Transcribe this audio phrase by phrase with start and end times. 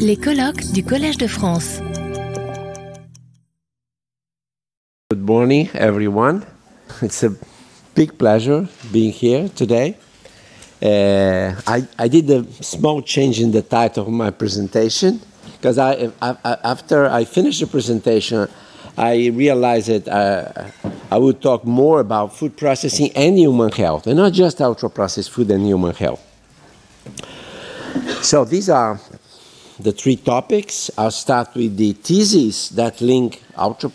[0.00, 1.80] Les colloques du Collège de France.
[5.08, 6.42] Good morning, everyone.
[7.00, 7.30] It's a
[7.94, 9.96] big pleasure being here today.
[10.82, 15.20] Uh, I, I did a small change in the title of my presentation
[15.52, 18.48] because I, I, after I finished the presentation,
[18.98, 20.70] I realized that uh,
[21.10, 25.30] I would talk more about food processing and human health, and not just ultra processed
[25.30, 26.20] food and human health.
[28.22, 29.00] So these are
[29.78, 30.90] the three topics.
[30.96, 33.90] I'll start with the theses that link ultra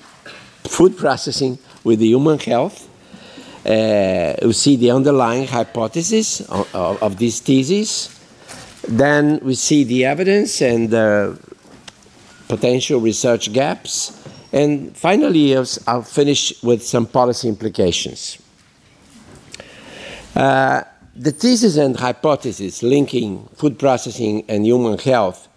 [0.63, 2.87] food processing with the human health.
[3.65, 8.17] Uh, we see the underlying hypothesis of, of, of these theses.
[8.87, 11.39] Then we see the evidence and the
[12.47, 14.17] potential research gaps.
[14.51, 18.37] And finally, I'll I'll finish with some policy implications.
[20.35, 20.83] Uh,
[21.15, 25.47] the thesis and hypothesis linking food processing and human health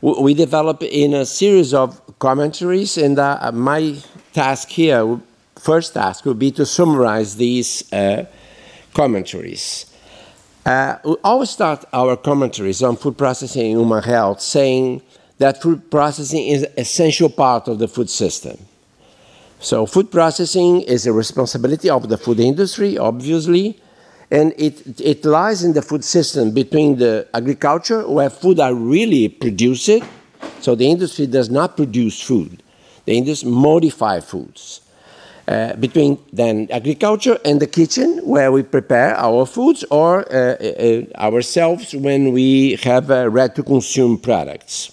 [0.00, 3.96] we develop in a series of commentaries, and uh, my
[4.32, 5.18] task here,
[5.56, 8.24] first task, would be to summarize these uh,
[8.94, 9.86] commentaries.
[10.64, 15.00] Uh, we always start our commentaries on food processing and human health saying
[15.38, 18.58] that food processing is an essential part of the food system.
[19.60, 23.80] So, food processing is a responsibility of the food industry, obviously,
[24.30, 29.28] and it, it lies in the food system between the agriculture, where food are really
[29.28, 30.02] produced.
[30.60, 32.62] So, the industry does not produce food,
[33.04, 34.82] the industry modify foods.
[35.46, 41.02] Uh, between then agriculture and the kitchen, where we prepare our foods, or uh, uh,
[41.16, 44.92] ourselves when we have uh, ready to consume products.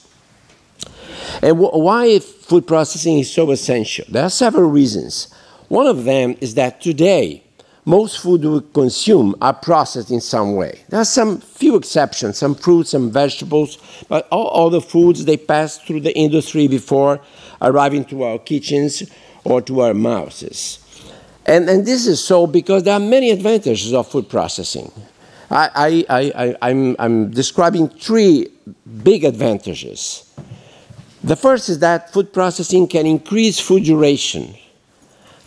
[1.41, 4.05] And wh- why food processing is so essential?
[4.07, 5.27] There are several reasons.
[5.67, 7.43] One of them is that today,
[7.85, 10.81] most food we consume are processed in some way.
[10.89, 13.77] There are some few exceptions, some fruits, some vegetables,
[14.09, 17.21] but all other foods they pass through the industry before
[17.61, 19.03] arriving to our kitchens
[19.43, 20.79] or to our mouths.
[21.45, 24.91] And, and this is so because there are many advantages of food processing.
[25.51, 28.47] I, I, I, I'm, I'm describing three
[29.03, 30.33] big advantages.
[31.23, 34.55] The first is that food processing can increase food duration.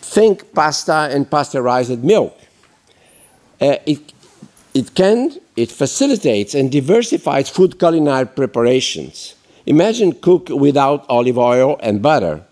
[0.01, 2.38] Think pasta and pasteurized milk.
[3.61, 4.13] Uh, it,
[4.73, 9.35] it can, it facilitates and diversifies food culinary preparations.
[9.65, 12.43] Imagine cook without olive oil and butter.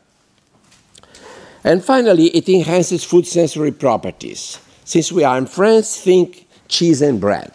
[1.63, 4.59] And finally, it enhances food sensory properties.
[4.85, 7.51] Since we are in France, think cheese and bread.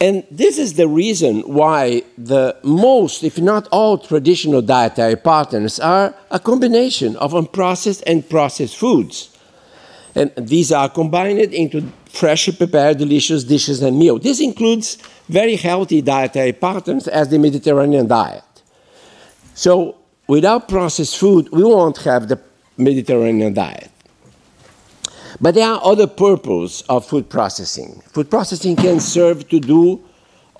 [0.00, 6.14] And this is the reason why the most, if not all, traditional dietary patterns are
[6.30, 9.36] a combination of unprocessed and processed foods.
[10.14, 14.22] And these are combined into freshly prepared, delicious dishes and meals.
[14.22, 14.98] This includes
[15.28, 18.42] very healthy dietary patterns as the Mediterranean diet.
[19.54, 22.40] So, without processed food, we won't have the
[22.76, 23.90] Mediterranean diet.
[25.40, 28.02] But there are other purposes of food processing.
[28.12, 30.02] Food processing can serve to do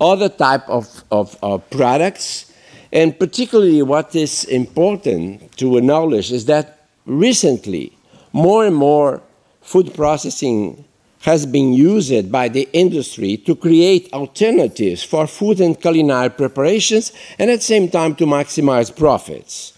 [0.00, 2.52] other type of, of, of products,
[2.92, 7.92] and particularly what is important to acknowledge is that recently
[8.32, 9.22] more and more
[9.60, 10.84] food processing
[11.22, 17.50] has been used by the industry to create alternatives for food and culinary preparations and
[17.50, 19.74] at the same time to maximize profits.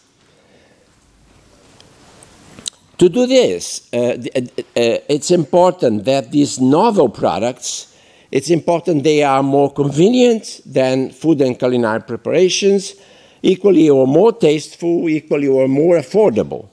[2.99, 7.93] To do this, uh, uh, it's important that these novel products,
[8.31, 12.95] it's important they are more convenient than food and culinary preparations,
[13.43, 16.69] equally or more tasteful, equally or more affordable.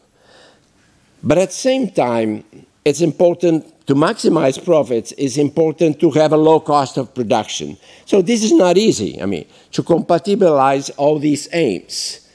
[1.24, 2.44] But at the same time,
[2.86, 7.78] it's important to maximize profits, it's important to have a low cost of production.
[8.06, 12.28] So this is not easy, I mean, to compatibilize all these aims.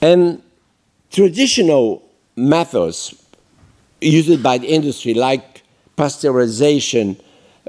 [0.00, 0.42] And
[1.10, 2.02] traditional
[2.36, 3.14] methods
[4.00, 5.62] used by the industry, like
[5.96, 7.20] pasteurization,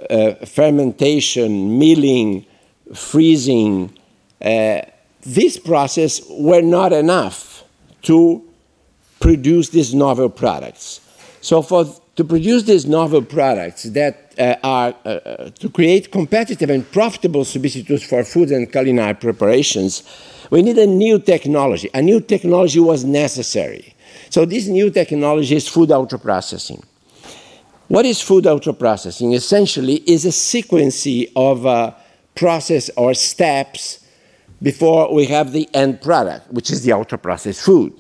[0.09, 2.45] uh, fermentation, milling,
[2.93, 3.97] freezing,
[4.43, 4.81] uh,
[5.21, 7.63] this process were not enough
[8.03, 8.43] to
[9.19, 10.99] produce these novel products.
[11.41, 11.85] So, for
[12.15, 17.45] to produce these novel products that uh, are uh, uh, to create competitive and profitable
[17.45, 20.03] substitutes for food and culinary preparations,
[20.51, 21.89] we need a new technology.
[21.93, 23.95] A new technology was necessary.
[24.29, 26.83] So, this new technology is food ultra processing.
[27.87, 29.33] What is food ultra processing?
[29.33, 31.93] Essentially, is a sequence of uh,
[32.35, 34.05] process or steps
[34.61, 37.99] before we have the end product, which is the ultra processed food.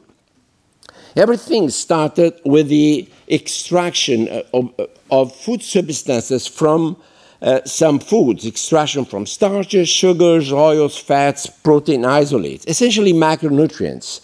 [1.15, 4.73] Everything started with the extraction of,
[5.09, 6.95] of food substances from
[7.41, 14.21] uh, some foods, extraction from starches, sugars, oils, fats, protein isolates, essentially macronutrients.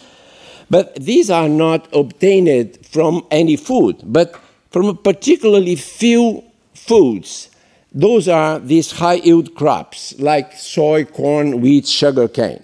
[0.70, 4.40] But these are not obtained from any food, but
[4.70, 6.44] from a particularly few
[6.74, 7.50] foods.
[7.92, 12.64] Those are these high yield crops like soy, corn, wheat, sugar cane.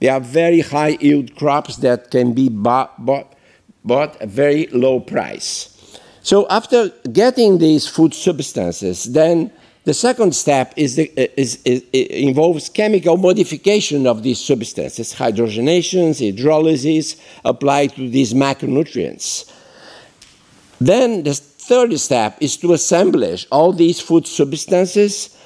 [0.00, 3.04] They are very high yield crops that can be bought,
[3.88, 5.74] bought, a very low price.
[6.22, 9.50] So after getting these food substances, then
[9.84, 11.06] the second step is the,
[11.40, 19.50] is, is, involves chemical modification of these substances, hydrogenations, hydrolysis applied to these macronutrients.
[20.80, 25.36] Then the third step is to assemblage all these food substances,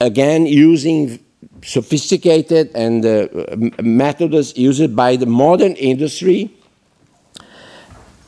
[0.00, 1.18] again using
[1.62, 3.28] sophisticated and uh,
[3.82, 6.50] methods used by the modern industry.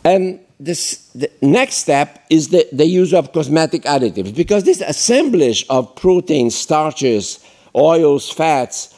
[0.04, 5.66] And this, the next step is the, the use of cosmetic additives because this assemblage
[5.68, 7.44] of proteins, starches,
[7.74, 8.94] oils, fats,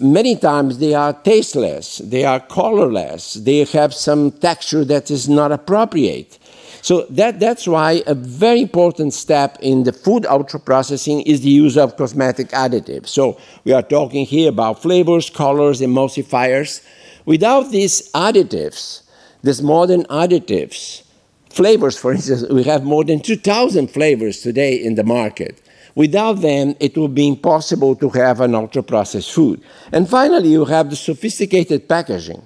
[0.00, 5.52] many times they are tasteless, they are colorless, they have some texture that is not
[5.52, 6.38] appropriate.
[6.82, 11.48] So that, that's why a very important step in the food ultra processing is the
[11.48, 13.08] use of cosmetic additives.
[13.08, 16.84] So we are talking here about flavors, colors, emulsifiers.
[17.24, 19.03] Without these additives,
[19.44, 21.02] these modern additives,
[21.50, 25.60] flavors, for instance, we have more than 2,000 flavors today in the market.
[25.94, 29.62] Without them, it would be impossible to have an ultra processed food.
[29.92, 32.42] And finally, you have the sophisticated packaging,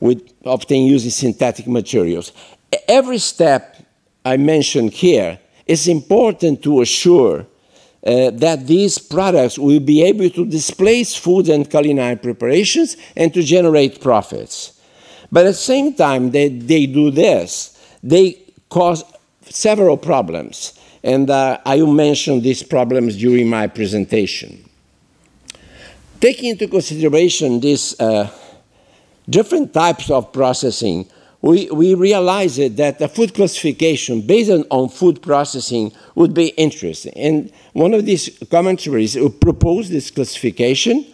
[0.00, 2.32] with often using synthetic materials.
[2.88, 3.86] Every step
[4.24, 7.40] I mentioned here is important to assure
[8.06, 13.42] uh, that these products will be able to displace food and culinary preparations and to
[13.42, 14.73] generate profits.
[15.34, 18.38] But at the same time that they do this, they
[18.68, 19.02] cause
[19.42, 20.78] several problems.
[21.02, 24.64] And uh, I will mention these problems during my presentation.
[26.20, 28.30] Taking into consideration these uh,
[29.28, 31.10] different types of processing,
[31.42, 37.12] we, we realized that a food classification based on food processing would be interesting.
[37.16, 41.04] And one of these commentaries proposed this classification.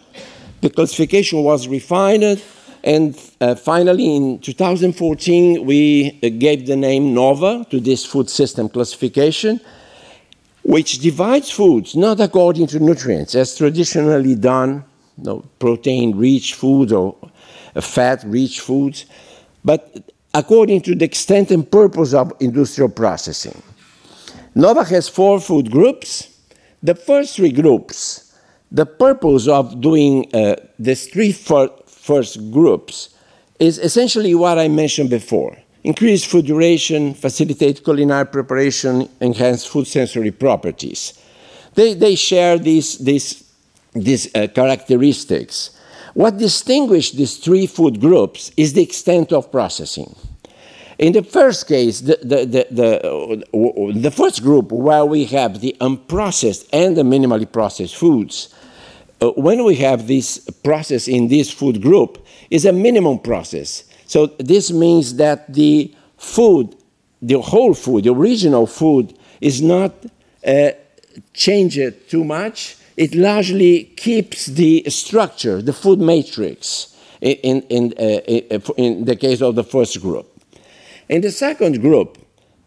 [0.61, 2.39] The classification was refined
[2.83, 8.69] and uh, finally, in 2014, we uh, gave the name NOVA to this food system
[8.69, 9.59] classification,
[10.63, 14.83] which divides foods not according to nutrients, as traditionally done,
[15.17, 17.15] you know, protein-rich foods or
[17.75, 19.05] uh, fat-rich foods,
[19.63, 23.61] but according to the extent and purpose of industrial processing.
[24.55, 26.29] NOVA has four food groups.
[26.83, 28.35] The first three groups,
[28.71, 31.31] the purpose of doing uh, these three
[32.01, 33.09] first groups
[33.59, 35.57] is essentially what I mentioned before.
[35.83, 41.13] Increase food duration, facilitate culinary preparation, enhance food sensory properties.
[41.75, 43.43] They, they share these, these,
[43.93, 45.71] these uh, characteristics.
[46.13, 50.15] What distinguishes these three food groups is the extent of processing.
[50.97, 55.75] In the first case, the, the, the, the, the first group, where we have the
[55.79, 58.53] unprocessed and the minimally processed foods,
[59.21, 63.83] when we have this process in this food group, is a minimum process.
[64.05, 66.75] So this means that the food,
[67.21, 69.93] the whole food, the original food, is not
[70.45, 70.71] uh,
[71.33, 72.77] changed too much.
[72.97, 79.55] It largely keeps the structure, the food matrix, in, in, uh, in the case of
[79.55, 80.27] the first group.
[81.07, 82.17] In the second group,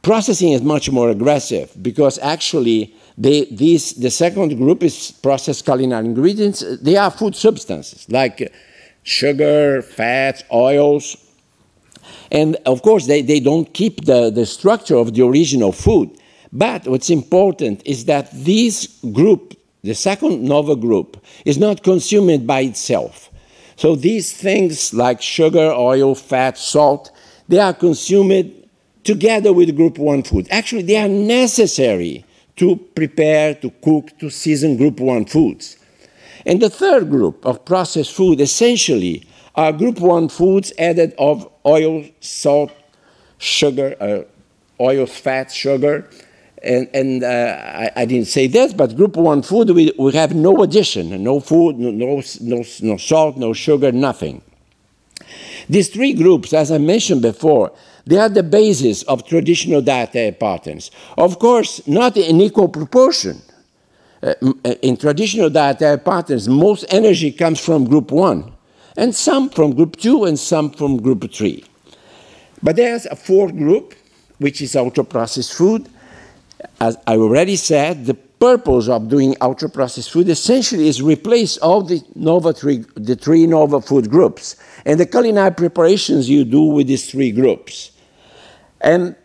[0.02, 6.04] processing is much more aggressive because actually they, these, the second group is processed culinary
[6.04, 6.64] ingredients.
[6.80, 8.52] They are food substances like
[9.04, 11.16] sugar, fats, oils.
[12.32, 16.10] And of course, they, they don't keep the, the structure of the original food.
[16.52, 22.60] But what's important is that this group, the second NOVA group, is not consumed by
[22.60, 23.30] itself.
[23.76, 27.10] So these things like sugar, oil, fat, salt,
[27.48, 28.68] they are consumed
[29.02, 30.48] together with group 1 food.
[30.50, 32.24] Actually, they are necessary
[32.56, 35.78] to prepare, to cook, to season group one foods.
[36.46, 42.04] And the third group of processed food essentially are group one foods added of oil,
[42.20, 42.72] salt,
[43.38, 46.08] sugar, uh, oil, fat, sugar.
[46.62, 50.34] And, and uh, I, I, didn't say this, but group one food, we, we have
[50.34, 54.40] no addition, no food, no, no, no, no salt, no sugar, nothing.
[55.68, 57.72] These three groups, as I mentioned before,
[58.06, 60.90] they are the basis of traditional dietary patterns.
[61.16, 63.40] Of course, not in equal proportion.
[64.22, 64.34] Uh,
[64.64, 68.52] uh, in traditional dietary patterns, most energy comes from group one,
[68.96, 71.64] and some from group two, and some from group three.
[72.62, 73.94] But there's a fourth group,
[74.38, 75.88] which is ultra processed food.
[76.80, 82.02] As I already said, the purpose of doing ultra-processed food essentially is replace all the
[82.14, 87.10] Nova three, the three Nova food groups and the culinary preparations you do with these
[87.10, 87.92] three groups.
[88.84, 89.16] And,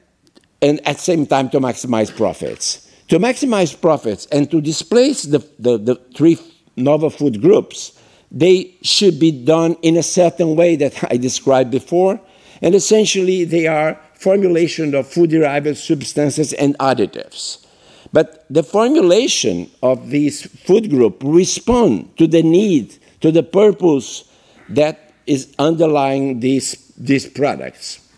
[0.61, 2.89] and at the same time to maximize profits.
[3.09, 6.37] To maximize profits and to displace the, the, the three
[6.75, 7.99] Nova food groups,
[8.31, 12.19] they should be done in a certain way that I described before.
[12.61, 17.65] And essentially, they are formulation of food-derived substances and additives.
[18.11, 24.25] But the formulation of these food group respond to the need, to the purpose
[24.69, 28.08] that is underlying these, these products.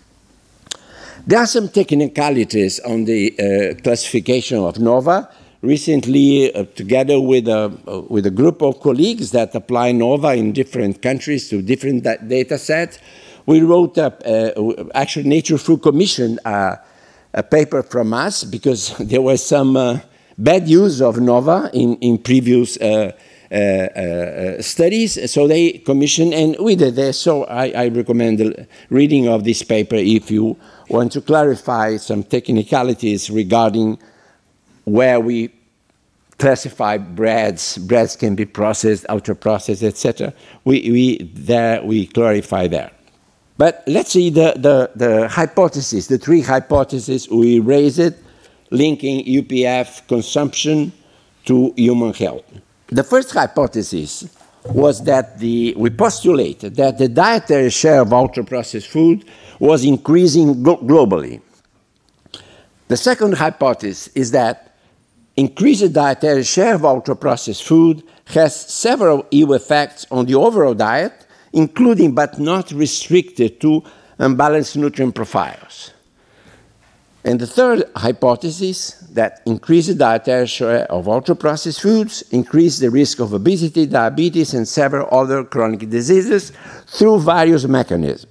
[1.28, 5.30] There are some technicalities on the uh, classification of NOVA.
[5.62, 10.52] Recently, uh, together with a, uh, with a group of colleagues that apply NOVA in
[10.52, 12.98] different countries to different da data sets,
[13.46, 14.50] we wrote up, uh,
[14.96, 16.78] actually Nature Food Commission uh,
[17.36, 20.00] a paper from us because there was some uh,
[20.40, 23.12] bad use of NOVA in, in previous uh,
[23.52, 25.30] uh, studies.
[25.30, 27.20] So they commissioned, and we did this.
[27.20, 30.58] So I, I, recommend the reading of this paper if you
[30.92, 33.98] want to clarify some technicalities regarding
[34.84, 35.54] where we
[36.38, 37.78] classify breads.
[37.78, 40.34] Breads can be processed, ultra processed, etc.
[40.66, 42.92] We, we there we clarify there.
[43.58, 48.18] But let's see the, the, the hypothesis, the three hypotheses we raised it,
[48.72, 50.92] linking UPF consumption
[51.46, 52.44] to human health.
[52.88, 54.28] The first hypothesis
[54.66, 59.26] was that the, we postulated that the dietary share of ultra-processed food
[59.62, 61.40] was increasing globally.
[62.88, 64.76] The second hypothesis is that
[65.38, 71.14] increased dietary share of ultra-processed food has several ill effects on the overall diet,
[71.54, 73.84] including but not restricted to
[74.18, 75.92] unbalanced nutrient profiles.
[77.24, 83.32] And the third hypothesis that increased dietary share of ultra-processed foods increase the risk of
[83.32, 86.52] obesity, diabetes, and several other chronic diseases
[86.88, 88.31] through various mechanisms.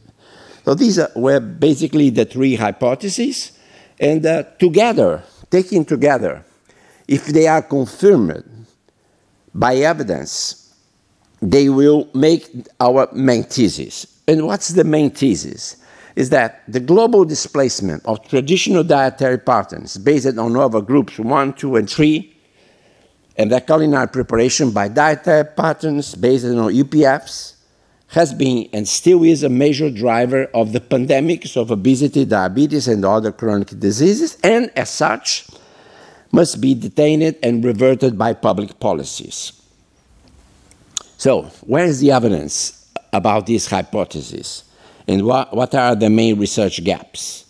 [0.70, 3.58] So these were basically the three hypotheses,
[3.98, 6.44] and uh, together, taken together,
[7.08, 8.66] if they are confirmed
[9.52, 10.72] by evidence,
[11.42, 14.20] they will make our main thesis.
[14.28, 15.74] And what's the main thesis?
[16.14, 21.74] Is that the global displacement of traditional dietary patterns based on Nova groups 1, 2,
[21.74, 22.36] and 3,
[23.38, 27.56] and the culinary preparation by dietary patterns based on UPFs,
[28.10, 33.04] has been and still is a major driver of the pandemics of obesity, diabetes, and
[33.04, 35.46] other chronic diseases, and as such,
[36.32, 39.52] must be detained and reverted by public policies.
[41.16, 44.64] So, where is the evidence about this hypothesis?
[45.06, 47.46] And what, what are the main research gaps?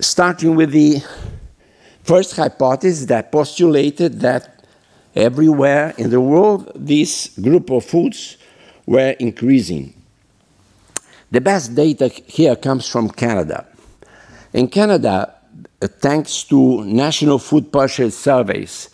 [0.00, 1.02] Starting with the
[2.04, 4.64] first hypothesis that postulated that
[5.14, 8.36] everywhere in the world this group of foods
[8.90, 9.94] were increasing.
[11.30, 13.64] The best data here comes from Canada.
[14.52, 15.32] In Canada,
[15.80, 18.90] uh, thanks to national food purchase surveys,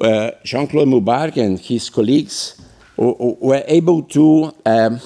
[0.00, 2.58] uh, Jean-Claude Moubarac and his colleagues
[2.96, 4.98] were able to um,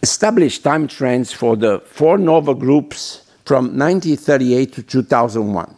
[0.00, 5.76] establish time trends for the four NOVA groups from 1938 to 2001.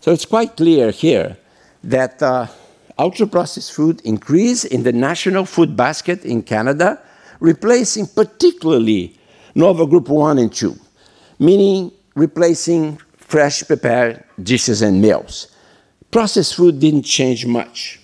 [0.00, 1.36] So it's quite clear here
[1.84, 2.48] that uh,
[2.98, 7.00] ultra-processed food increased in the national food basket in Canada,
[7.40, 9.16] replacing particularly
[9.54, 10.76] NOVA Group 1 and 2,
[11.38, 15.48] meaning replacing fresh prepared dishes and meals.
[16.10, 18.00] Processed food didn't change much.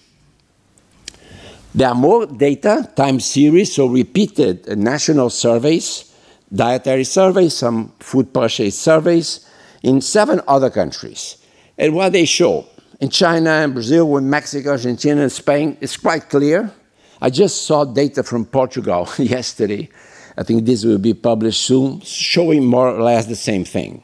[1.75, 6.15] There are more data, time series, so repeated national surveys,
[6.53, 9.49] dietary surveys, some food purchase surveys
[9.83, 11.39] in seven other countries.
[11.77, 12.67] And what they show
[13.05, 16.73] in China and Brazil, with Mexico, Argentina, and Spain, it's quite clear.
[17.21, 19.91] I just saw data from Portugal yesterday.
[20.39, 24.03] I think this will be published soon, showing more or less the same thing.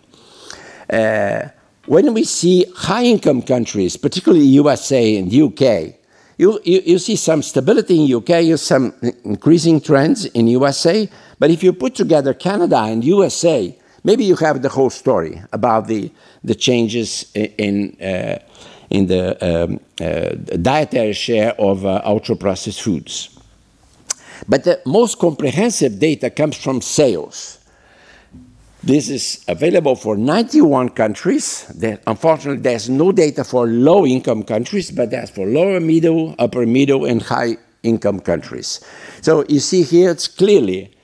[0.92, 1.49] Uh,
[1.87, 5.95] when we see high income countries, particularly USA and UK,
[6.37, 8.92] you, you, you see some stability in UK, you see some
[9.25, 14.61] increasing trends in USA, but if you put together Canada and USA, maybe you have
[14.61, 16.12] the whole story about the,
[16.45, 18.38] the changes in, uh,
[18.90, 23.38] in the um, uh, dietary share of uh, ultra-processed foods.
[24.49, 27.59] But the most comprehensive data comes from sales.
[28.82, 31.66] This is available for 91 countries.
[31.68, 36.66] There, unfortunately, there's no data for low income countries, but there's for lower middle, upper
[36.66, 38.80] middle, and high income countries.
[39.20, 40.97] So you see here, it's clearly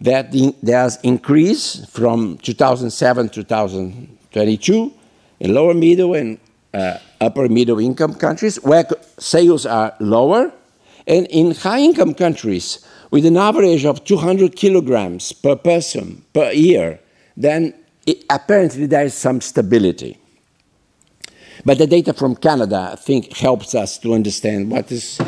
[0.00, 4.92] that the, there's increase from 2007 to 2022
[5.40, 6.38] in lower middle and
[6.74, 8.84] uh, upper middle income countries where
[9.18, 10.52] sales are lower,
[11.06, 16.98] and in high income countries with an average of 200 kilograms per person per year,
[17.36, 17.74] then
[18.06, 20.18] it, apparently there is some stability.
[21.64, 25.18] But the data from Canada, I think, helps us to understand what, is,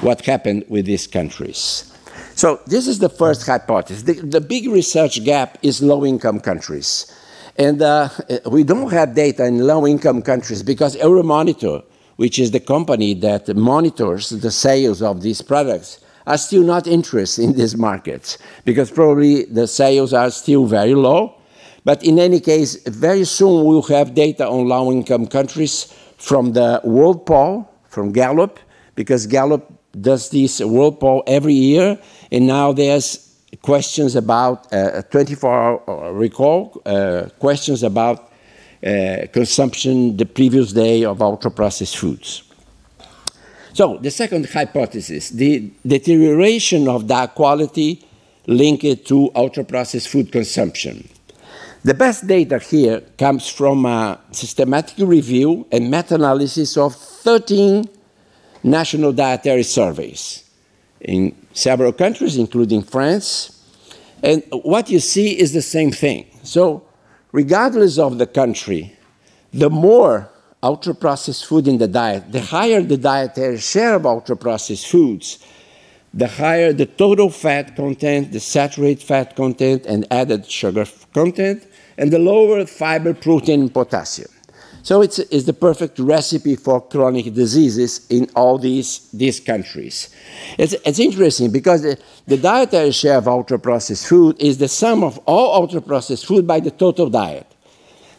[0.00, 1.92] what happened with these countries.
[2.34, 4.02] So this is the first hypothesis.
[4.02, 7.13] The, the big research gap is low-income countries.
[7.56, 8.08] And uh,
[8.46, 11.84] we don't have data in low-income countries because Euromonitor,
[12.16, 17.44] which is the company that monitors the sales of these products, are still not interested
[17.44, 21.34] in these markets because probably the sales are still very low.
[21.84, 27.26] But in any case, very soon we'll have data on low-income countries from the World
[27.26, 28.58] Poll, from Gallup,
[28.94, 29.70] because Gallup
[30.00, 31.98] does this World Poll every year,
[32.32, 33.23] and now there's
[33.62, 38.32] questions about uh, 24-hour recall, uh, questions about
[38.84, 42.44] uh, consumption the previous day of ultra-processed foods.
[43.72, 48.04] So the second hypothesis, the deterioration of diet quality
[48.46, 51.08] linked to ultra-processed food consumption.
[51.82, 57.88] The best data here comes from a systematic review and meta-analysis of 13
[58.62, 60.43] national dietary surveys
[61.04, 63.62] in several countries, including France.
[64.22, 66.26] And what you see is the same thing.
[66.42, 66.82] So
[67.32, 68.96] regardless of the country,
[69.52, 70.30] the more
[70.62, 75.38] ultra processed food in the diet, the higher the dietary share of ultra processed foods,
[76.14, 81.66] the higher the total fat content, the saturated fat content, and added sugar content,
[81.98, 84.30] and the lower fiber, protein, and potassium.
[84.84, 90.14] So it's, it's the perfect recipe for chronic diseases in all these, these countries.
[90.58, 95.02] It's, it's interesting because the, the dietary share of ultra processed food is the sum
[95.02, 97.46] of all ultra processed food by the total diet.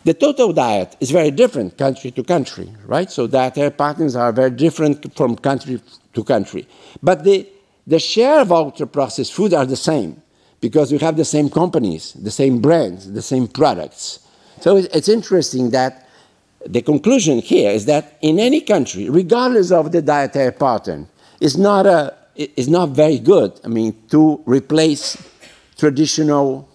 [0.06, 3.12] The total diet is very different country to country, right?
[3.12, 5.80] So dietary patterns are very different from country
[6.16, 6.68] to country.
[7.04, 7.48] But the,
[7.86, 10.20] the share of ultra processed food are the same
[10.62, 14.20] because we have the same companies, the same brands, the same products.
[14.62, 16.05] So it's interesting that
[16.66, 21.08] the conclusion here is that in any country, regardless of the dietary pattern,
[21.40, 25.18] is not, a, is not very good, I mean, to replace
[25.78, 26.68] traditional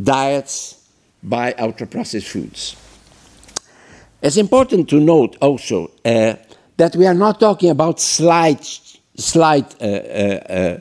[0.00, 0.88] diets
[1.22, 2.76] by ultra-processed foods.
[4.22, 6.34] It's important to note also uh,
[6.76, 8.64] that we are not talking about slight,
[9.16, 10.80] slight uh, uh,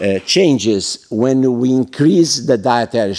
[0.00, 3.14] uh changes when we increase the dietary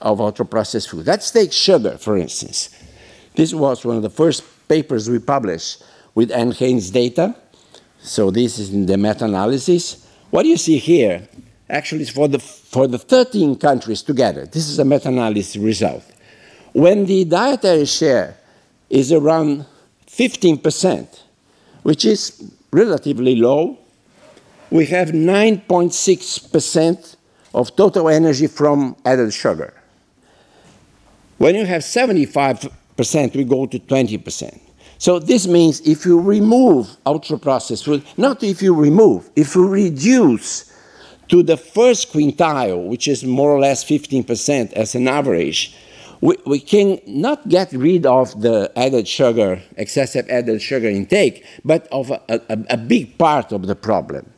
[0.00, 1.06] of ultra-processed food.
[1.06, 2.70] Let's take sugar, for instance.
[3.34, 5.82] This was one of the first papers we published
[6.14, 7.34] with NHANES data.
[8.00, 10.06] So this is in the meta-analysis.
[10.30, 11.28] What do you see here
[11.70, 14.46] actually is for the, for the 13 countries together.
[14.46, 16.04] This is a meta-analysis result.
[16.72, 18.36] When the dietary share
[18.88, 19.66] is around
[20.06, 21.20] 15%,
[21.82, 23.78] which is relatively low,
[24.70, 27.16] we have 9.6%
[27.54, 29.74] of total energy from added sugar.
[31.38, 32.72] When you have 75%,
[33.34, 34.60] we go to 20%.
[34.98, 40.70] So this means if you remove ultra-processed food, not if you remove, if you reduce
[41.28, 45.74] to the first quintile, which is more or less 15% as an average,
[46.20, 51.86] we, we can not get rid of the added sugar, excessive added sugar intake, but
[51.88, 54.30] of a, a, a big part of the problem.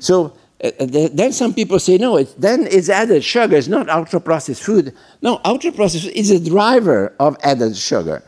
[0.00, 0.70] So Uh,
[1.12, 4.94] then some people say, no, then it's added sugar, it's not ultra processed food.
[5.20, 8.22] No, ultra processed food is a driver of added sugar.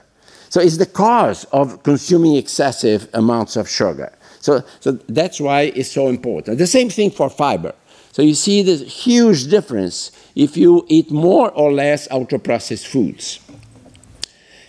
[0.49, 4.13] So it's the cause of consuming excessive amounts of sugar.
[4.41, 6.59] So, so that's why it's so important.
[6.59, 7.75] The same thing for fiber.
[8.13, 13.41] So you see this huge difference if you eat more or less ultra-processed foods.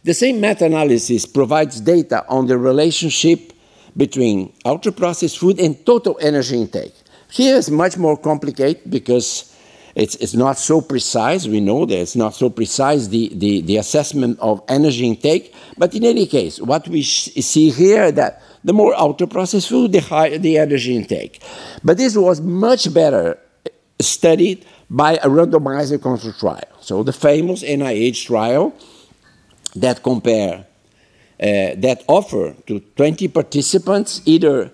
[0.03, 3.53] The same meta-analysis provides data on the relationship
[3.97, 6.93] between ultra-processed food and total energy intake.
[7.35, 9.53] Here is much more complicated because
[9.93, 11.45] it's, it's not so precise.
[11.45, 15.53] We know that it's not so precise, the, the, the assessment of energy intake.
[15.77, 20.37] But in any case, what we see here that the more ultra-processed food, the higher
[20.37, 21.43] the energy intake.
[21.83, 23.37] But this was much better
[23.99, 26.71] studied by a randomized control trial.
[26.79, 28.73] So the famous NIH trial
[29.75, 30.65] that compare,
[31.37, 34.71] uh, that offer to 20 participants either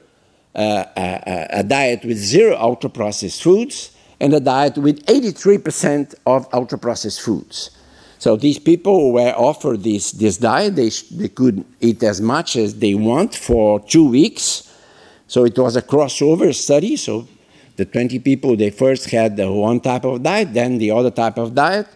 [0.55, 7.21] uh, a, a, diet with zero ultra-processed foods and a diet with 83% of ultra-processed
[7.21, 7.71] foods.
[8.19, 10.75] So these people were offered this, this diet.
[10.75, 14.71] They, they could eat as much as they want for two weeks.
[15.27, 16.97] So it was a crossover study.
[16.97, 17.27] So
[17.77, 21.39] the 20 people, they first had the one type of diet, then the other type
[21.39, 21.87] of diet.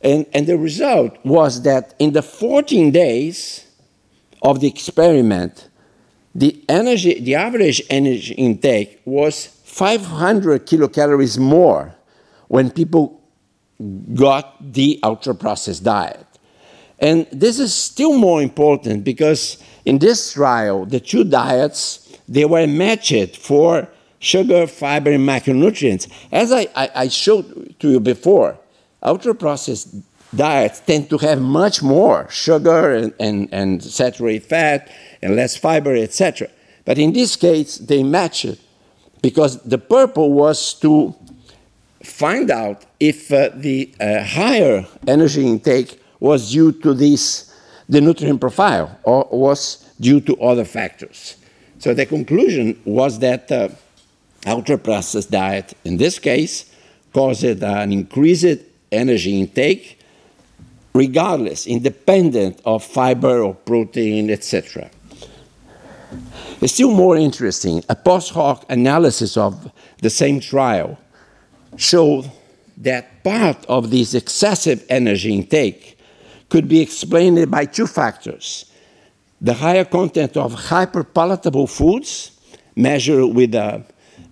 [0.00, 3.66] And, and the result was that in the 14 days
[4.42, 5.68] of the experiment,
[6.34, 11.94] the energy, the average energy intake was 500 kilocalories more
[12.48, 13.20] when people
[14.14, 16.26] got the ultra processed diet.
[16.98, 22.66] And this is still more important because in this trial, the two diets they were
[22.66, 23.88] matched for
[24.20, 26.08] sugar, fiber, and macronutrients.
[26.30, 28.58] As I, I, I showed to you before,
[29.02, 29.96] ultra processed
[30.36, 34.88] diets tend to have much more sugar and, and, and saturated fat
[35.22, 36.48] and less fiber, etc.
[36.84, 38.58] But in this case, they match it
[39.22, 41.14] because the purpose was to
[42.02, 47.54] find out if uh, the uh, higher energy intake was due to this,
[47.88, 51.36] the nutrient profile, or was due to other factors.
[51.78, 53.68] So the conclusion was that uh,
[54.46, 56.70] ultra-processed diet, in this case,
[57.12, 58.60] caused an increased
[58.92, 59.98] energy intake
[60.94, 64.90] regardless, independent of fiber or protein, etc.
[66.60, 67.82] It's still more interesting.
[67.88, 69.70] A post hoc analysis of
[70.02, 70.98] the same trial
[71.76, 72.30] showed
[72.78, 75.98] that part of this excessive energy intake
[76.48, 78.66] could be explained by two factors
[79.40, 82.32] the higher content of hyperpalatable foods,
[82.76, 83.82] measured with a,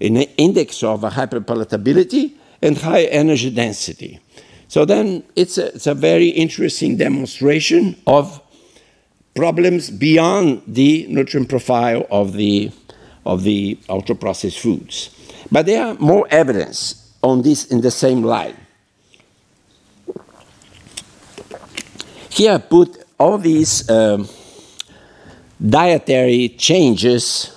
[0.01, 4.21] an index of hyperpalatability, and high energy density.
[4.67, 8.43] So then it's a, it's a very interesting demonstration of
[9.39, 12.73] problems beyond the nutrient profile of the,
[13.25, 15.11] of the ultra processed foods.
[15.53, 18.57] But there are more evidence on this in the same line.
[22.31, 24.29] Here I put all these um,
[25.65, 27.55] dietary changes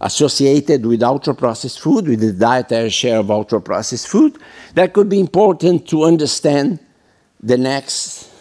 [0.00, 4.38] associated with ultra processed food, with the dietary share of ultra processed food,
[4.74, 6.78] that could be important to understand
[7.40, 8.31] the next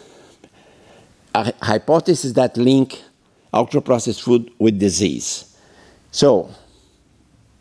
[1.36, 3.02] hypothesis that link
[3.54, 5.56] ultra processed food with disease.
[6.12, 6.50] So,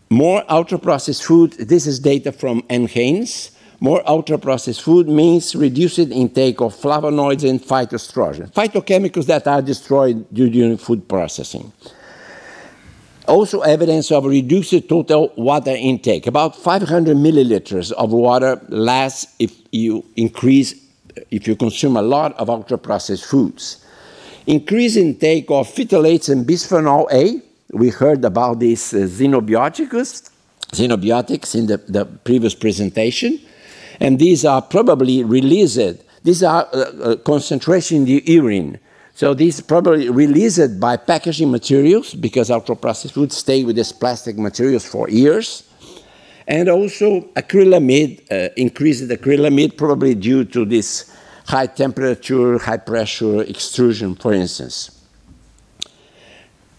[0.09, 3.53] more ultra processed food, this is data from NHANES.
[3.83, 10.27] More ultra processed food means reduced intake of flavonoids and phytoestrogen, phytochemicals that are destroyed
[10.35, 11.73] during food processing.
[13.27, 16.27] Also, evidence of reduced total water intake.
[16.27, 20.75] About 500 milliliters of water less if you increase,
[21.31, 23.85] if you consume a lot of ultra processed foods.
[24.47, 27.41] Increase intake of phthalates and bisphenol A.
[27.73, 30.31] We heard about these uh, xenobiotics,
[30.73, 33.41] xenobiotics in the, the previous presentation.
[34.01, 36.05] And these are probably released.
[36.25, 38.79] These are uh, uh, concentration in the urine
[39.21, 44.87] so these probably released by packaging materials because ultra-processed foods stay with these plastic materials
[44.87, 45.63] for years.
[46.47, 51.15] And also acrylamide, uh, increased acrylamide probably due to this
[51.47, 55.05] high temperature, high pressure extrusion, for instance.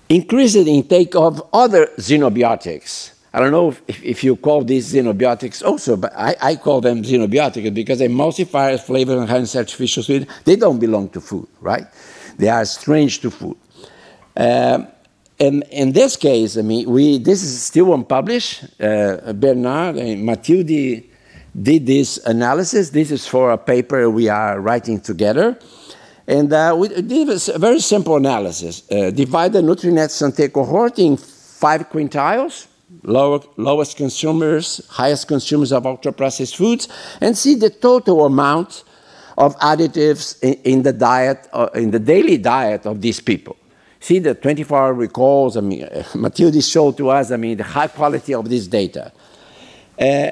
[0.10, 3.12] Increased intake of other xenobiotics.
[3.34, 7.02] I don't know if, if, you call these xenobiotics also, but I, I call them
[7.02, 11.86] xenobiotics because emulsifiers, flavors, enhanced artificial sweet, they don't belong to food, right?
[12.38, 13.56] They are strange to food.
[14.36, 14.84] Uh,
[15.42, 18.64] and in this case, I mean, we, this is still unpublished.
[18.80, 21.04] Uh, Bernard and Mathilde
[21.60, 22.92] did this analysis.
[22.92, 25.58] This is for a paper we are writing together.
[26.28, 28.84] And uh, we did a very simple analysis.
[28.92, 32.68] Uh, divide the Nutrinet Santé cohort in five quintiles,
[33.02, 36.88] lower, lowest consumers, highest consumers of ultra-processed foods,
[37.20, 38.84] and see the total amount
[39.40, 43.58] of additives in, in the diet, uh, in the daily diet of these people.
[44.02, 45.56] See the 24-hour recalls.
[45.56, 47.32] I mean, uh, Mathilde showed to us.
[47.32, 49.14] I mean, the high quality of this data.
[49.98, 50.32] Uh,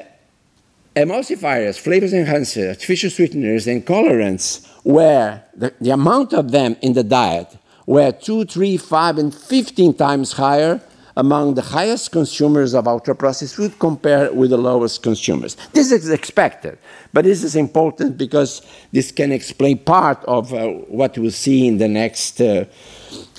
[0.96, 7.04] emulsifiers, flavors enhancers, artificial sweeteners, and colorants, where the, the amount of them in the
[7.04, 7.56] diet
[7.86, 10.80] were two, three, five, and 15 times higher
[11.20, 15.54] among the highest consumers of ultra processed food compared with the lowest consumers.
[15.74, 16.78] This is expected,
[17.12, 21.76] but this is important because this can explain part of uh, what we'll see in
[21.76, 22.64] the next uh,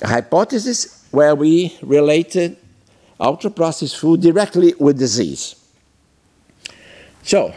[0.00, 2.56] hypothesis, where we related
[3.18, 5.56] ultra processed food directly with disease.
[7.24, 7.52] So,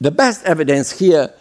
[0.00, 1.34] the best evidence here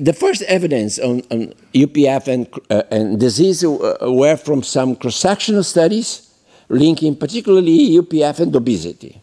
[0.00, 5.62] the first evidence on, on UPF and, uh, and disease uh, were from some cross-sectional
[5.62, 6.25] studies
[6.68, 9.20] linking particularly UPF and obesity.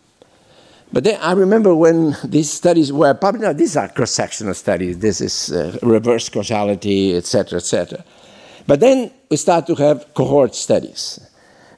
[0.91, 5.21] But then I remember when these studies were published, now these are cross-sectional studies, this
[5.21, 8.03] is uh, reverse causality, etc., etc.
[8.67, 11.19] But then we start to have cohort studies.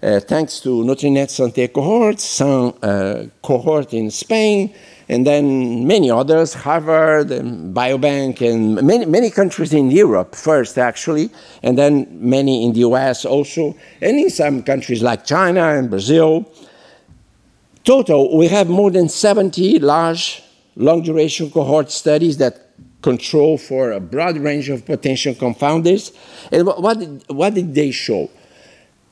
[0.01, 4.73] Uh, thanks to Nutrinet Santé cohorts, some uh, cohort in Spain,
[5.08, 11.29] and then many others, Harvard and Biobank, and many, many countries in Europe first, actually,
[11.62, 16.45] and then many in the US also, and in some countries like China and Brazil.
[17.84, 20.41] Total, we have more than 70 large,
[20.75, 22.71] long duration cohort studies that
[23.03, 26.12] control for a broad range of potential confounders.
[26.51, 28.31] And what did, what did they show?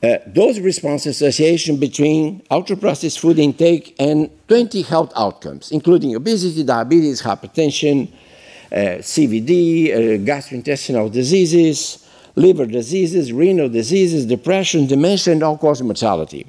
[0.04, 7.22] Uh, those response association between ultra-processed food intake and 20 health outcomes, including obesity, diabetes,
[7.22, 8.12] hypertension,
[8.70, 9.98] uh, CVD, uh,
[10.30, 16.46] gastrointestinal diseases, liver diseases, renal diseases, depression, dementia, and all-cause mortality.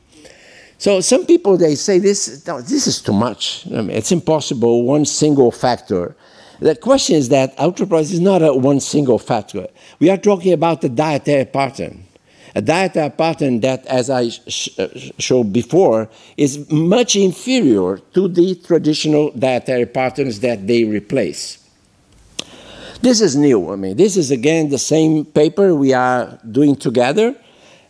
[0.78, 3.66] So some people, they say this, this is too much.
[3.68, 6.18] I mean, it's impossible, one single factor.
[6.60, 9.68] The question is that ultra-processed is not a one single factor.
[10.00, 12.06] We are talking about the dietary pattern
[12.56, 14.70] a dietary pattern that, as I sh
[15.20, 21.60] showed before, is much inferior to the traditional dietary patterns that they replace.
[23.02, 23.72] This is new.
[23.72, 27.36] I mean, this is again the same paper we are doing together,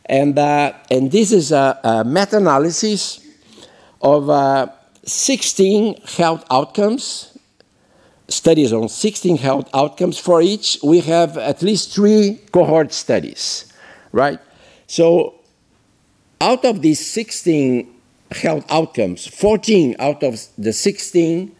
[0.05, 3.21] and uh, and this is a, a meta-analysis
[4.01, 4.67] of uh,
[5.05, 7.35] 16 health outcomes
[8.27, 10.17] studies on 16 health outcomes.
[10.17, 13.71] For each, we have at least three cohort studies,
[14.11, 14.39] right?
[14.87, 15.35] So
[16.41, 17.91] out of these 16
[18.31, 21.55] health outcomes, 14 out of the 16,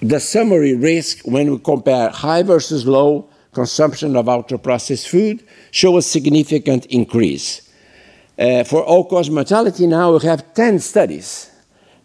[0.00, 6.02] the summary risk when we compare high versus low consumption of ultra-processed food show a
[6.02, 7.62] significant increase.
[8.38, 11.50] Uh, for all-cause mortality now we have 10 studies.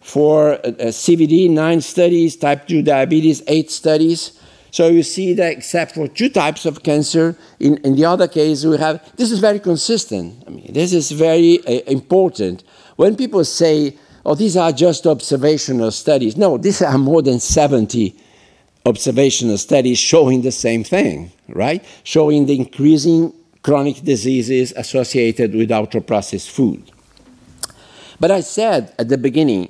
[0.00, 4.40] For uh, CVD, nine studies, type 2 diabetes, eight studies,
[4.72, 8.64] so you see that except for two types of cancer, in, in the other case
[8.64, 10.42] we have, this is very consistent.
[10.46, 12.64] I mean, this is very uh, important.
[12.96, 18.16] When people say, oh, these are just observational studies, no, these are more than 70
[18.86, 21.84] observational studies showing the same thing, right?
[22.02, 26.90] Showing the increasing chronic diseases associated with ultra-processed food.
[28.18, 29.68] But I said at the beginning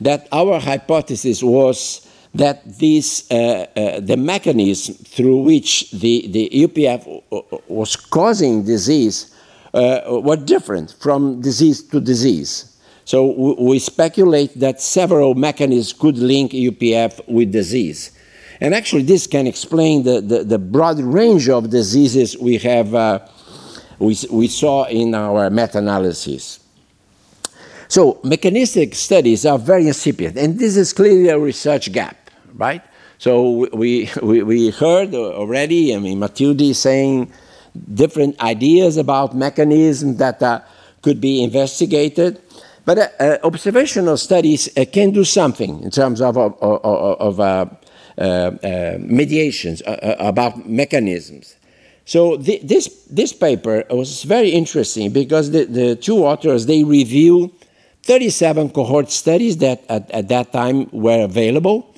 [0.00, 7.22] that our hypothesis was that this, uh, uh, the mechanism through which the, the UPF
[7.68, 9.34] was causing disease
[9.74, 12.76] uh, were different from disease to disease.
[13.04, 18.12] So we speculate that several mechanisms could link UPF with disease.
[18.60, 23.20] And actually, this can explain the, the, the broad range of diseases we have uh,
[24.00, 26.60] we, we saw in our meta-analysis.
[27.86, 32.19] So mechanistic studies are very incipient, and this is clearly a research gap
[32.54, 32.82] right?
[33.18, 37.32] So we, we, we heard already, I mean, Mathilde saying
[37.94, 40.60] different ideas about mechanisms that uh,
[41.02, 42.40] could be investigated.
[42.84, 47.66] But uh, uh, observational studies uh, can do something in terms of, of, of uh,
[48.18, 51.56] uh, mediations about mechanisms.
[52.04, 57.52] So the, this, this paper was very interesting because the, the two authors, they review
[58.02, 61.89] 37 cohort studies that at, at that time were available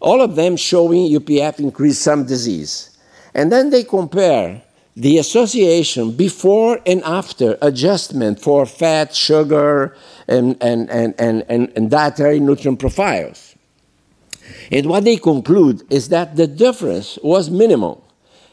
[0.00, 2.96] all of them showing UPF increased some disease.
[3.34, 4.62] And then they compare
[4.96, 12.40] the association before and after adjustment for fat, sugar, and, and, and, and, and, dietary
[12.40, 13.54] nutrient profiles.
[14.72, 18.04] And what they conclude is that the difference was minimal.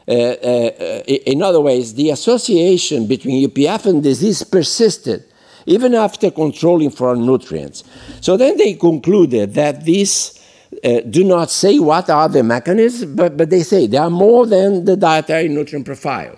[0.07, 5.25] Uh, uh, in other words, the association between UPF and disease persisted
[5.65, 7.83] even after controlling for nutrients.
[8.21, 10.44] So then they concluded that this
[10.83, 14.45] uh, do not say what are the mechanisms, but, but they say they are more
[14.45, 16.37] than the dietary nutrient profile.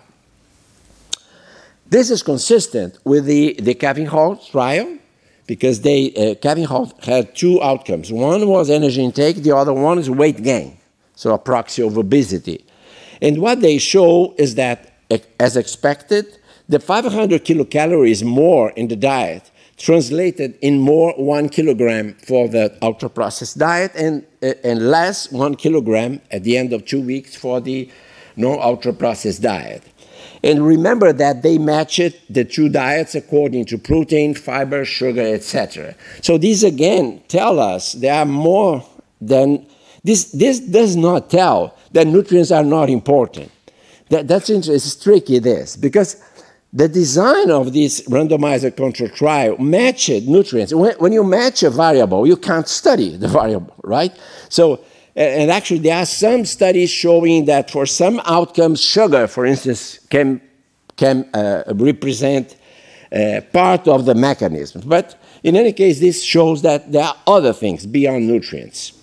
[1.89, 4.97] This is consistent with the, the Kevin trial
[5.45, 6.65] because they, uh, Kevin
[7.03, 8.11] had two outcomes.
[8.11, 10.77] One was energy intake, the other one is weight gain,
[11.15, 12.65] so a proxy of obesity.
[13.21, 14.93] And what they show is that,
[15.39, 22.47] as expected, the 500 kilocalories more in the diet translated in more one kilogram for
[22.47, 27.35] the ultra processed diet and, and less one kilogram at the end of two weeks
[27.35, 27.89] for the
[28.35, 29.83] non ultra processed diet.
[30.43, 35.95] And remember that they matched the two diets according to protein, fiber, sugar, etc.
[36.21, 38.87] So these again tell us there are more
[39.19, 39.65] than
[40.03, 40.31] this.
[40.31, 43.51] This does not tell that nutrients are not important.
[44.09, 44.75] That, that's interesting.
[44.75, 45.39] It's tricky.
[45.39, 46.21] This because
[46.73, 50.73] the design of this randomized control trial matched nutrients.
[50.73, 54.17] When, when, you match a variable, you can't study the variable, right?
[54.49, 54.83] So,
[55.15, 60.41] and actually, there are some studies showing that for some outcomes, sugar, for instance, can,
[60.95, 62.55] can uh, represent
[63.11, 64.83] uh, part of the mechanism.
[64.85, 68.93] But in any case, this shows that there are other things beyond nutrients.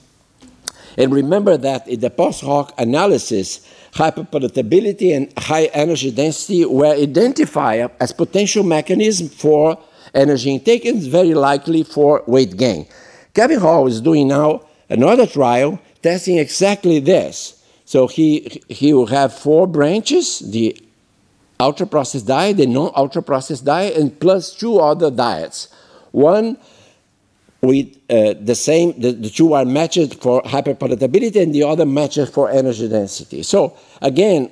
[0.96, 7.90] And remember that in the post hoc analysis, hyperpalatability and high energy density were identified
[8.00, 9.78] as potential mechanisms for
[10.12, 12.87] energy intake and very likely for weight gain.
[13.35, 17.62] Kevin Hall is doing now another trial testing exactly this.
[17.85, 20.76] So he, he will have four branches, the
[21.61, 25.68] ultra processed diet, the non ultra processed diet, and plus two other diets.
[26.12, 26.59] One
[27.64, 32.29] with uh, the same, the, the, two are matched for hyperpalatability and the other matched
[32.29, 33.42] for energy density.
[33.42, 34.50] So again,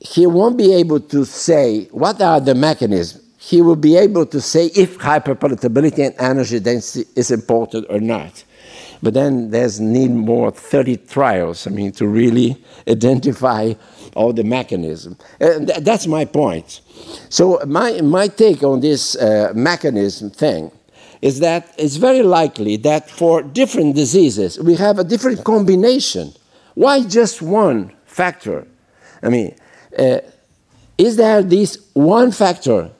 [0.00, 3.22] he won't be able to say what are the mechanisms.
[3.38, 8.44] He will be able to say if hyperpalatability and energy density is important or not.
[9.02, 13.74] But then there's need more 30 trials, I mean, to really identify
[14.14, 15.16] all the mechanism.
[15.40, 16.80] And th that's my point.
[17.28, 20.70] So my, my take on this uh, mechanism thing
[21.22, 26.32] is that it's very likely that for different diseases, we have a different combination.
[26.74, 28.66] Why just one factor?
[29.22, 29.54] I mean,
[29.96, 30.18] uh,
[30.98, 32.90] is there this one factor,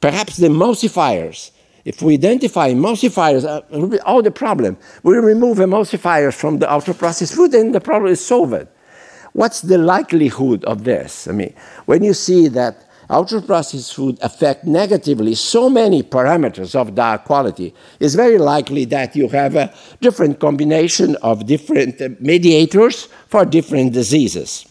[0.00, 1.50] perhaps the emulsifiers,
[1.84, 7.54] if we identify emulsifiers, uh, all the problem, we remove emulsifiers from the ultra-processed food,
[7.54, 8.68] and the problem is solved.
[9.32, 11.26] What's the likelihood of this?
[11.26, 11.54] I mean,
[11.86, 18.14] when you see that ultra-processed food affect negatively so many parameters of diet quality, it's
[18.14, 24.66] very likely that you have a different combination of different uh, mediators for different diseases.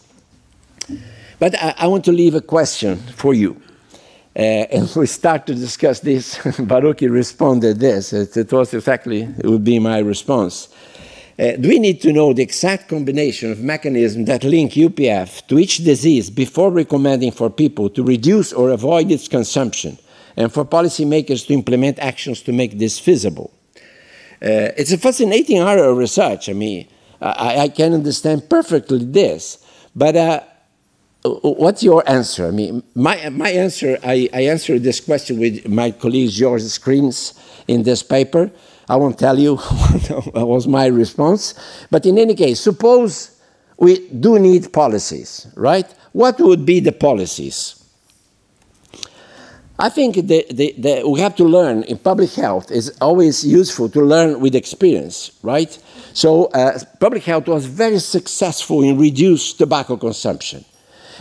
[1.38, 3.60] But I, I want to leave a question for you.
[4.36, 6.36] Uh, and we start to discuss this.
[6.38, 8.12] Barouki responded this.
[8.12, 10.68] It, it, was exactly, it would be my response.
[11.38, 15.78] Uh, we need to know the exact combination of mechanisms that link UPF to each
[15.78, 19.96] disease before recommending for people to reduce or avoid its consumption
[20.36, 23.52] and for policymakers to implement actions to make this feasible?
[24.42, 26.48] Uh, it's a fascinating area of research.
[26.48, 26.88] I mean,
[27.20, 30.40] I, I can understand perfectly this, but uh,
[31.24, 32.46] what's your answer?
[32.46, 37.38] I mean, my, my answer, I, I answered this question with my colleague George Scrinis
[37.66, 38.50] in this paper.
[38.88, 39.56] I won't tell you
[40.32, 41.54] what was my response.
[41.90, 43.40] But in any case, suppose
[43.76, 45.92] we do need policies, right?
[46.12, 47.74] What would be the policies?
[49.80, 52.72] I think the, the, the, we have to learn in public health.
[52.72, 55.78] is always useful to learn with experience, right?
[56.14, 60.64] So uh, public health was very successful in reduced tobacco consumption.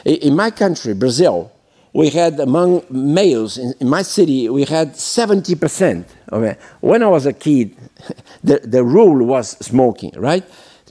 [0.06, 1.52] In my country, Brazil,
[1.98, 6.60] we had among males in, in my city, we had 70% of it.
[6.80, 7.76] When I was a kid,
[8.44, 10.44] the, the rule was smoking, right?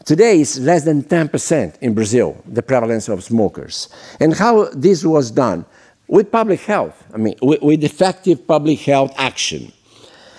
[0.05, 3.89] Today it's less than 10% in Brazil, the prevalence of smokers.
[4.19, 5.65] And how this was done?
[6.09, 9.71] With public health, I mean, with, with effective public health action.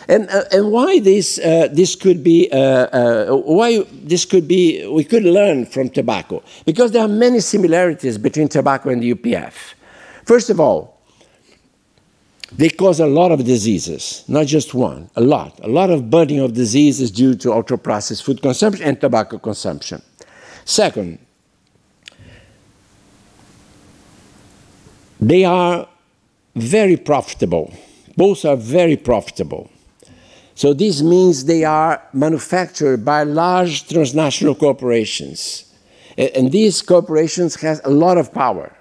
[0.09, 4.85] And, uh, and why this, uh, this could be, uh, uh, why this could be,
[4.87, 6.43] we could learn from tobacco.
[6.65, 9.75] Because there are many similarities between tobacco and UPF.
[10.27, 10.99] First of all,
[12.51, 15.57] they cause a lot of diseases, not just one, a lot.
[15.63, 20.01] A lot of burden of diseases due to ultra processed food consumption and tobacco consumption.
[20.65, 21.19] Second,
[25.21, 25.87] they are
[26.55, 27.73] very profitable.
[28.17, 29.69] Both are very profitable.
[30.55, 35.73] So this means they are manufactured by large transnational corporations.
[36.17, 38.76] And these corporations have a lot of power.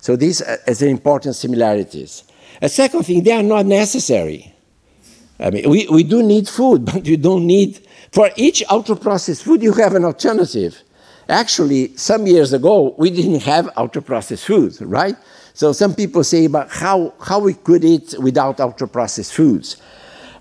[0.00, 2.24] So these are important similarities.
[2.62, 4.54] A second thing, they are not necessary.
[5.38, 9.62] I mean, we, we do need food, but you don't need, for each ultra-processed food,
[9.62, 10.82] you have an alternative.
[11.28, 15.14] Actually, some years ago, we didn't have ultra-processed foods, right?
[15.54, 19.76] So some people say but how, how we could eat without ultra-processed foods.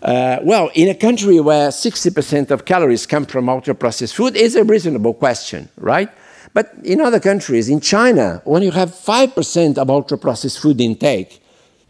[0.02, 4.56] Uh, well, in a country where 60% of calories come from ultra processed food is
[4.56, 6.10] a reasonable question, right?
[6.54, 11.42] But in other countries, in China, when you have 5% of ultra processed food intake,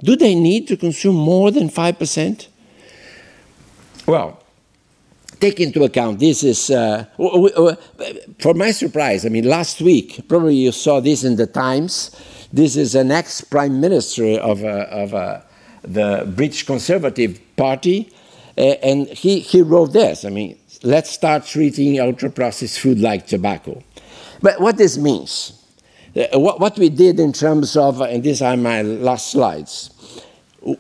[0.04, 2.48] do they need to consume more than 5%?
[4.06, 4.42] Well,
[5.40, 7.06] take into account this is, uh,
[8.40, 12.12] for my surprise, I mean, last week, probably you saw this in the Times.
[12.52, 15.42] This is an ex prime minister of, uh, of uh,
[15.84, 18.12] the British Conservative Party,
[18.58, 20.26] uh, and he, he wrote this.
[20.26, 23.84] I mean, let's start treating ultra processed food like tobacco.
[24.42, 25.54] But what this means,
[26.16, 29.92] uh, what, we did in terms of, uh, and these are my last slides,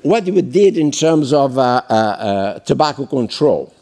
[0.01, 3.74] what we did in terms of uh, uh, uh, tobacco control.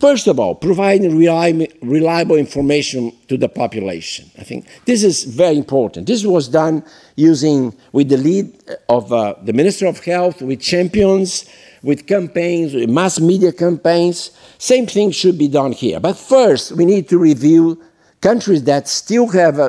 [0.00, 4.28] First of all, providing reliable, reliable information to the population.
[4.38, 6.08] I think this is very important.
[6.08, 8.52] This was done using, with the lead
[8.88, 11.48] of uh, the Minister of Health, with champions,
[11.82, 14.32] with campaigns, with mass media campaigns.
[14.58, 16.00] Same thing should be done here.
[16.00, 17.80] But first, we need to review
[18.24, 19.68] countries that still have uh,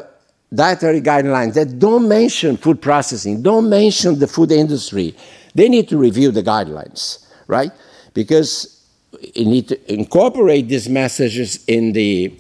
[0.54, 5.14] dietary guidelines that don't mention food processing, don't mention the food industry.
[5.54, 7.72] They need to review the guidelines, right?
[8.14, 8.54] Because
[9.34, 12.34] you need to incorporate these messages in the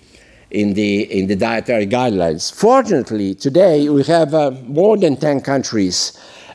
[0.51, 2.43] in the in the dietary guidelines.
[2.53, 4.51] Fortunately, today we have uh,
[4.81, 5.97] more than 10 countries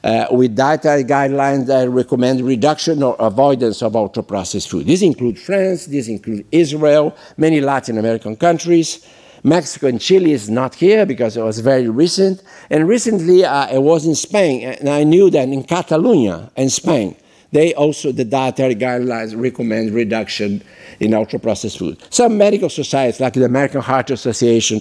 [0.05, 4.87] uh, with dietary guidelines that recommend reduction or avoidance of ultra-processed food.
[4.87, 9.05] These include France, these include Israel, many Latin American countries.
[9.43, 12.43] Mexico and Chile is not here because it was very recent.
[12.69, 17.17] And recently uh, I was in Spain, and I knew that in Catalonia and Spain,
[17.53, 20.63] they also, the dietary guidelines recommend reduction
[21.01, 22.01] in ultra-processed food.
[22.11, 24.81] Some medical societies, like the American Heart Association,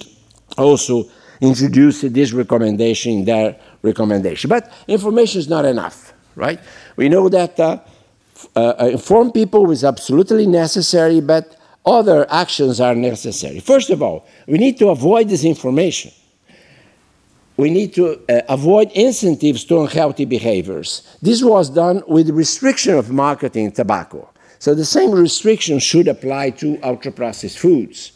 [0.56, 1.04] also
[1.40, 4.48] introduced this recommendation in their recommendation.
[4.48, 6.60] But information is not enough, right?
[6.96, 7.78] We know that uh,
[8.54, 13.60] uh, inform people is absolutely necessary, but other actions are necessary.
[13.60, 16.12] First of all, we need to avoid disinformation
[17.60, 21.02] we need to uh, avoid incentives to unhealthy behaviors.
[21.20, 24.30] This was done with restriction of marketing tobacco.
[24.58, 28.12] So the same restriction should apply to ultra-processed foods.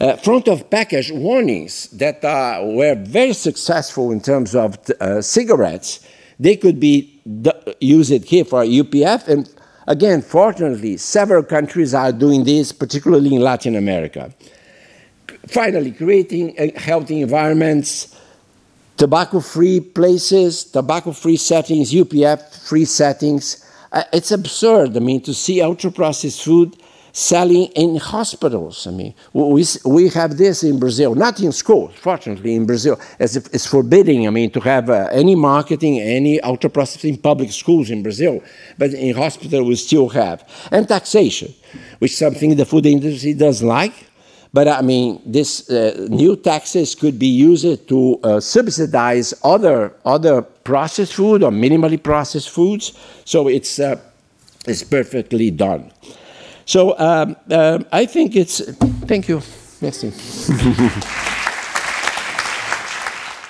[0.00, 6.00] Uh, front of package warnings that uh, were very successful in terms of uh, cigarettes,
[6.40, 7.20] they could be
[7.80, 9.28] used here for UPF.
[9.28, 9.48] And
[9.86, 14.32] again, fortunately, several countries are doing this, particularly in Latin America
[15.48, 18.18] finally, creating healthy environments,
[18.96, 23.64] tobacco-free places, tobacco-free settings, UPF-free settings.
[23.90, 26.76] Uh, it's absurd, I mean, to see ultra-processed food
[27.12, 28.86] selling in hospitals.
[28.86, 33.36] I mean, we, we have this in Brazil, not in schools, fortunately, in Brazil, as
[33.36, 37.90] if it's forbidding, I mean, to have uh, any marketing, any ultra processing public schools
[37.90, 38.42] in Brazil,
[38.78, 40.48] but in hospital we still have.
[40.70, 41.54] And taxation,
[41.98, 43.92] which is something the food industry does like,
[44.54, 50.42] but I mean, this uh, new taxes could be used to uh, subsidize other other
[50.42, 52.92] processed food or minimally processed foods.
[53.24, 53.98] So it's uh,
[54.66, 55.90] it's perfectly done.
[56.72, 58.62] So um, um I think it's.
[59.06, 59.42] Thank you.
[59.82, 60.06] Merci.